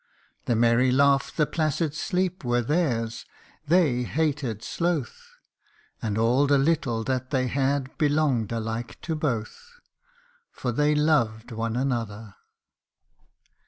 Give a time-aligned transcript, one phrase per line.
[0.45, 3.23] The merry laugh, the placid sleep, were theirs;
[3.67, 5.35] they hated sloth,
[6.01, 9.79] And all the little that they had, belonged alike to both,
[10.51, 11.81] For they loved one another!
[11.93, 12.35] THEY LOVED ONE ANOTHER.